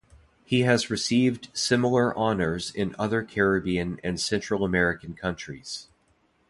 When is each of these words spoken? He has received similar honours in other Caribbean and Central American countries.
He 0.43 0.61
has 0.61 0.89
received 0.89 1.49
similar 1.53 2.17
honours 2.17 2.71
in 2.73 2.95
other 2.97 3.21
Caribbean 3.21 3.99
and 4.03 4.19
Central 4.19 4.63
American 4.65 5.13
countries. 5.13 5.89